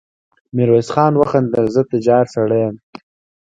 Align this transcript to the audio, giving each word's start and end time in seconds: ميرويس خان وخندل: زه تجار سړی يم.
ميرويس 0.55 0.89
خان 0.93 1.13
وخندل: 1.17 1.65
زه 1.75 1.81
تجار 1.91 2.25
سړی 2.35 2.59
يم. 2.65 2.75